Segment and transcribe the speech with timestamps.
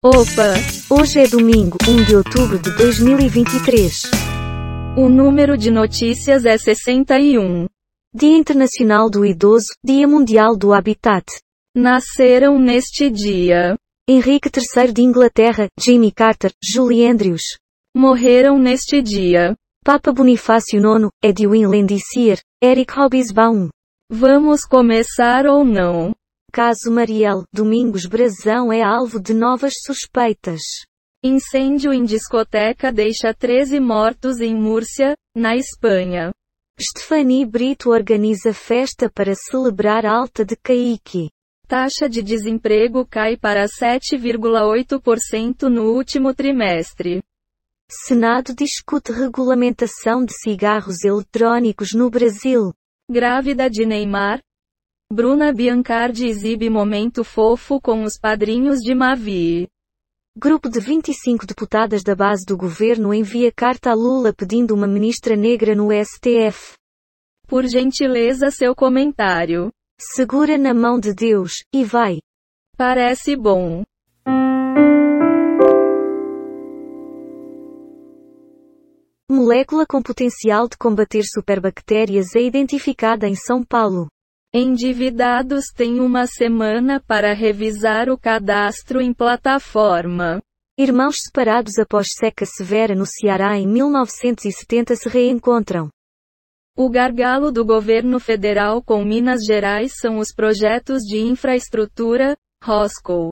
[0.00, 0.54] Opa!
[0.88, 4.02] Hoje é domingo, 1 de outubro de 2023.
[4.96, 7.66] O número de notícias é 61.
[8.14, 11.24] Dia Internacional do Idoso, Dia Mundial do Habitat.
[11.74, 13.76] Nasceram neste dia
[14.08, 17.58] Henrique III de Inglaterra, Jimmy Carter, Julie Andrews.
[17.92, 23.68] Morreram neste dia Papa Bonifácio IX, Edwin Landisier, Eric Hobsbawm.
[24.08, 26.14] Vamos começar ou não?
[26.52, 30.60] Caso Mariel, Domingos Brazão é alvo de novas suspeitas.
[31.22, 36.32] Incêndio em discoteca deixa 13 mortos em Múrcia, na Espanha.
[36.80, 41.28] Stephanie Brito organiza festa para celebrar alta de Caique.
[41.66, 47.20] Taxa de desemprego cai para 7,8% no último trimestre.
[47.90, 52.72] Senado discute regulamentação de cigarros eletrônicos no Brasil.
[53.10, 54.40] Grávida de Neymar,
[55.10, 59.66] Bruna Biancardi exibe momento fofo com os padrinhos de Mavi.
[60.36, 65.34] Grupo de 25 deputadas da base do governo envia carta a Lula pedindo uma ministra
[65.34, 66.74] negra no STF.
[67.46, 69.72] Por gentileza seu comentário.
[69.98, 72.18] Segura na mão de Deus, e vai.
[72.76, 73.84] Parece bom.
[79.30, 84.06] Molécula com potencial de combater superbactérias é identificada em São Paulo.
[84.52, 90.40] Endividados têm uma semana para revisar o cadastro em plataforma.
[90.78, 95.90] Irmãos separados após seca severa no Ceará em 1970 se reencontram.
[96.74, 103.30] O gargalo do governo federal com Minas Gerais são os projetos de infraestrutura, Roscoe.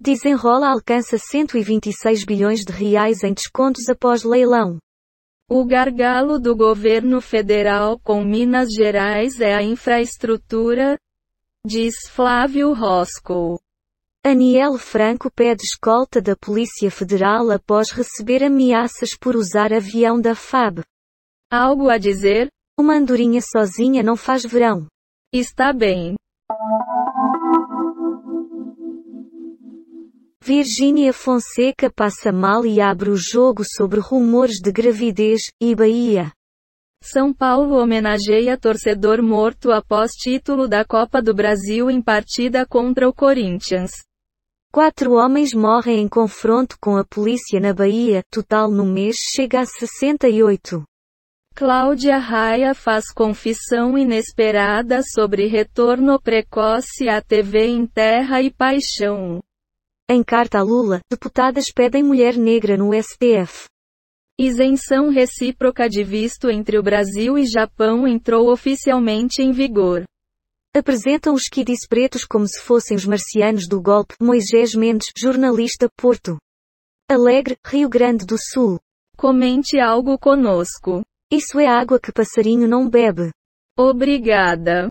[0.00, 4.78] Desenrola alcança 126 bilhões de reais em descontos após leilão.
[5.50, 10.98] O gargalo do governo federal com Minas Gerais é a infraestrutura,
[11.64, 13.58] diz Flávio Roscoe.
[14.22, 20.82] Aniel Franco pede escolta da Polícia Federal após receber ameaças por usar avião da FAB.
[21.50, 22.50] Algo a dizer?
[22.78, 24.86] Uma andorinha sozinha não faz verão.
[25.32, 26.14] Está bem.
[30.48, 36.32] Virgínia Fonseca passa mal e abre o jogo sobre rumores de gravidez, e Bahia.
[37.04, 43.12] São Paulo homenageia torcedor morto após título da Copa do Brasil em partida contra o
[43.12, 43.90] Corinthians.
[44.72, 49.66] Quatro homens morrem em confronto com a polícia na Bahia, total no mês chega a
[49.66, 50.82] 68.
[51.54, 59.42] Cláudia Raia faz confissão inesperada sobre retorno precoce à TV em Terra e Paixão.
[60.10, 63.66] Em carta a Lula, deputadas pedem mulher negra no STF.
[64.40, 70.04] Isenção recíproca de visto entre o Brasil e Japão entrou oficialmente em vigor.
[70.74, 74.14] Apresentam os kiddies pretos como se fossem os marcianos do golpe.
[74.18, 76.38] Moisés Mendes, jornalista, Porto.
[77.10, 78.80] Alegre, Rio Grande do Sul.
[79.14, 81.02] Comente algo conosco.
[81.30, 83.30] Isso é água que passarinho não bebe.
[83.76, 84.88] Obrigada.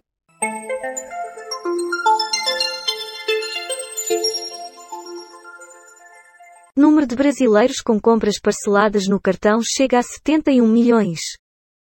[6.78, 11.20] Número de brasileiros com compras parceladas no cartão chega a 71 milhões.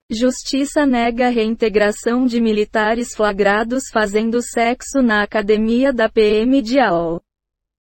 [0.10, 7.22] Justiça nega a reintegração de militares flagrados fazendo sexo na academia da PM de AOL.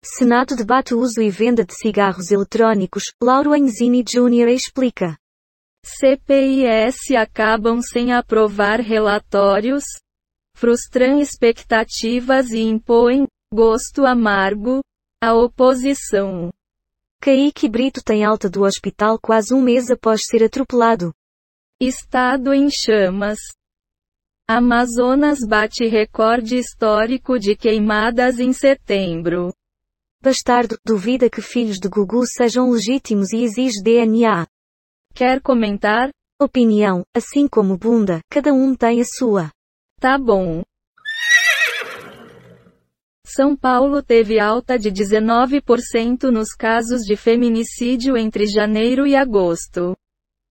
[0.03, 4.47] Senado debate o uso e venda de cigarros eletrônicos, Lauro Enzini Jr.
[4.47, 5.15] explica.
[5.85, 9.83] CPIS acabam sem aprovar relatórios,
[10.55, 14.81] frustram expectativas e impõem, gosto amargo,
[15.21, 16.51] à oposição.
[17.27, 21.13] Kaique Brito tem alta do hospital quase um mês após ser atropelado.
[21.77, 23.37] Estado em chamas.
[24.47, 29.53] Amazonas bate recorde histórico de queimadas em setembro.
[30.23, 34.47] Bastardo duvida que filhos de Gugu sejam legítimos e exige DNA.
[35.13, 36.09] Quer comentar?
[36.41, 39.51] Opinião, assim como bunda, cada um tem a sua.
[39.99, 40.63] Tá bom.
[43.37, 49.95] São Paulo teve alta de 19% nos casos de feminicídio entre janeiro e agosto.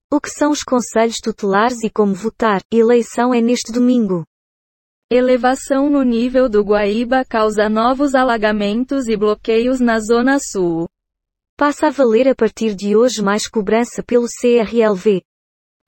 [0.08, 2.62] O que são os conselhos tutelares e como votar?
[2.72, 4.24] Eleição é neste domingo.
[5.10, 10.88] Elevação no nível do Guaíba causa novos alagamentos e bloqueios na Zona Sul.
[11.56, 15.22] Passa a valer a partir de hoje mais cobrança pelo CRLV.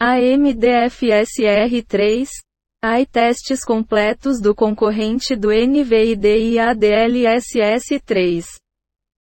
[0.01, 2.29] A MDFSR 3,
[2.81, 8.45] AI testes completos do concorrente do NVID e ADLSS3.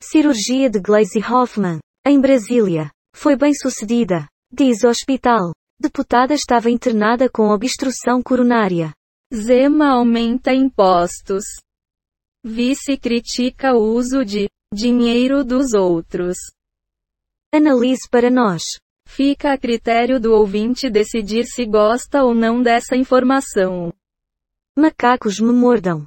[0.03, 2.91] Cirurgia de Glaze Hoffman, em Brasília.
[3.15, 4.29] Foi bem sucedida.
[4.53, 5.53] Diz o hospital.
[5.81, 8.93] Deputada estava internada com obstrução coronária.
[9.35, 11.45] Zema aumenta impostos.
[12.45, 16.37] Vice critica o uso de dinheiro dos outros.
[17.55, 18.63] Analise para nós.
[19.07, 23.91] Fica a critério do ouvinte decidir se gosta ou não dessa informação.
[24.77, 26.05] Macacos me mordam.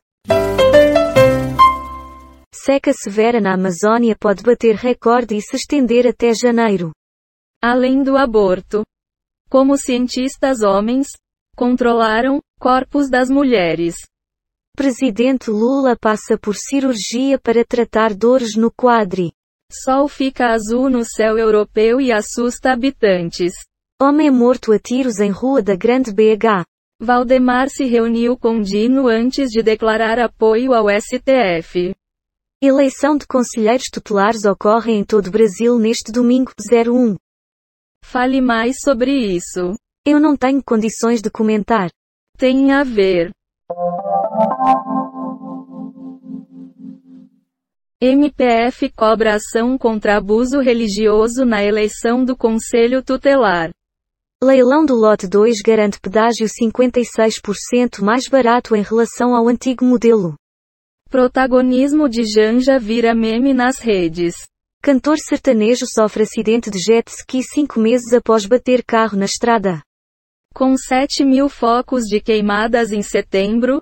[2.54, 6.92] Seca severa na Amazônia pode bater recorde e se estender até janeiro.
[7.64, 8.84] Além do aborto.
[9.50, 11.08] Como cientistas homens
[11.56, 13.96] controlaram corpos das mulheres.
[14.76, 19.32] Presidente Lula passa por cirurgia para tratar dores no quadri.
[19.72, 23.54] Sol fica azul no céu europeu e assusta habitantes.
[24.02, 26.66] Homem morto a tiros em rua da Grande BH.
[27.00, 31.96] Valdemar se reuniu com Dino antes de declarar apoio ao STF.
[32.62, 37.16] Eleição de conselheiros tutelares ocorre em todo o Brasil neste domingo, 01.
[38.04, 39.76] Fale mais sobre isso.
[40.04, 41.92] Eu não tenho condições de comentar.
[42.38, 43.32] Tem a ver.
[48.02, 53.72] MPF cobra ação contra abuso religioso na eleição do Conselho Tutelar.
[54.42, 60.36] Leilão do lote 2 garante pedágio 56% mais barato em relação ao antigo modelo.
[61.10, 64.34] Protagonismo de Janja vira meme nas redes.
[64.82, 69.84] Cantor sertanejo sofre acidente de jet ski cinco meses após bater carro na estrada.
[70.54, 73.82] Com 7 mil focos de queimadas em setembro,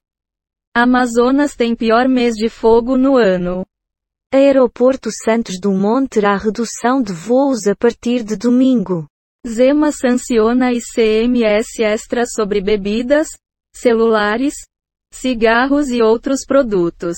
[0.75, 3.63] Amazonas tem pior mês de fogo no ano.
[4.33, 9.07] Aeroporto Santos Dumont terá redução de voos a partir de domingo.
[9.47, 13.29] Zema sanciona ICMS extra sobre bebidas,
[13.73, 14.53] celulares,
[15.13, 17.15] cigarros e outros produtos.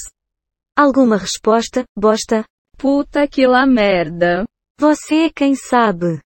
[0.78, 2.46] Alguma resposta, bosta?
[2.78, 4.46] Puta que lá merda.
[4.80, 6.22] Você é quem sabe.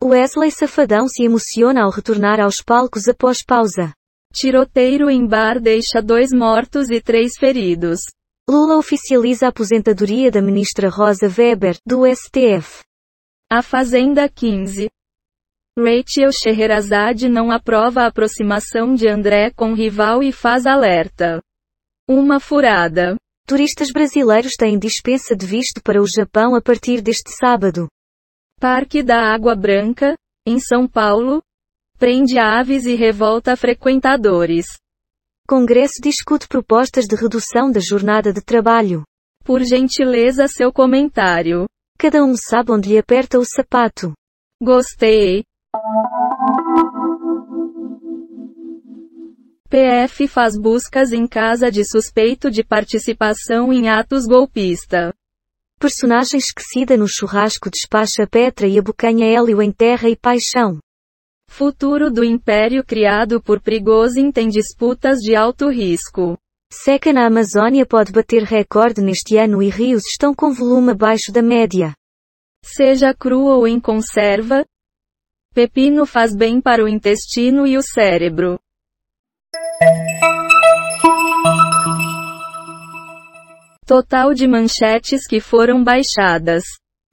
[0.00, 3.92] Wesley Safadão se emociona ao retornar aos palcos após pausa.
[4.32, 8.00] Tiroteiro em bar deixa dois mortos e três feridos.
[8.48, 12.82] Lula oficializa a aposentadoria da ministra Rosa Weber, do STF.
[13.50, 14.88] A Fazenda 15.
[15.78, 21.40] Rachel Scheherazade não aprova a aproximação de André com rival e faz alerta.
[22.08, 23.16] Uma furada.
[23.46, 27.86] Turistas brasileiros têm dispensa de visto para o Japão a partir deste sábado.
[28.58, 31.42] Parque da Água Branca, em São Paulo,
[32.02, 34.66] prende aves e revolta frequentadores.
[35.46, 39.04] Congresso discute propostas de redução da jornada de trabalho.
[39.44, 41.64] Por gentileza seu comentário.
[41.96, 44.12] Cada um sabe onde lhe aperta o sapato.
[44.60, 45.44] Gostei.
[49.70, 55.14] PF faz buscas em casa de suspeito de participação em atos golpista.
[55.78, 60.80] Personagem esquecida no churrasco despacha Petra e abocanha Hélio em terra e paixão.
[61.54, 66.38] Futuro do império criado por Prigozhin tem disputas de alto risco.
[66.72, 71.42] Seca na Amazônia pode bater recorde neste ano e rios estão com volume abaixo da
[71.42, 71.92] média.
[72.64, 74.64] Seja cru ou em conserva,
[75.52, 78.58] pepino faz bem para o intestino e o cérebro.
[83.86, 86.64] Total de manchetes que foram baixadas: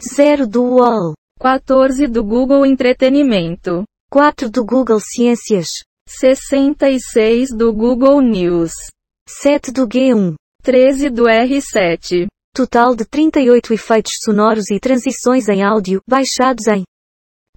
[0.01, 3.83] 0 do UOL, 14 do Google Entretenimento.
[4.11, 8.71] 4 do Google Ciências, 66 do Google News,
[9.27, 10.33] 7 do G1,
[10.63, 12.25] 13 do R7.
[12.51, 16.83] Total de 38 efeitos sonoros e transições em áudio, baixados em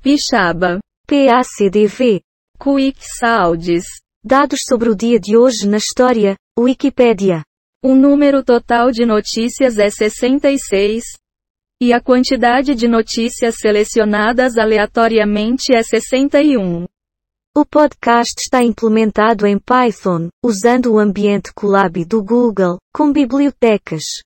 [0.03, 2.21] Pixaba, PACDV.
[2.63, 3.85] Quick Sounds.
[4.23, 7.43] Dados sobre o dia de hoje na história, Wikipédia.
[7.83, 11.03] O número total de notícias é 66,
[11.83, 16.87] e a quantidade de notícias selecionadas aleatoriamente é 61.
[17.57, 24.23] O podcast está implementado em Python, usando o ambiente Colab do Google, com bibliotecas.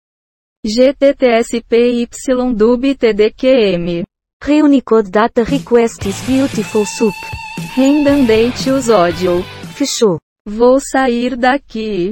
[0.67, 2.07] GTTSPY
[2.95, 4.05] TDQM.
[4.45, 7.17] Reunicode Data Request is Beautiful Soup.
[7.75, 9.43] Random Date Audio.
[9.75, 10.19] Fechou.
[10.47, 12.11] Vou sair daqui.